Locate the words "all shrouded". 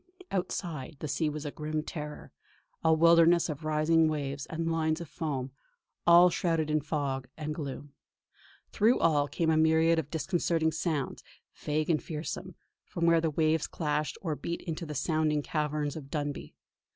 6.07-6.71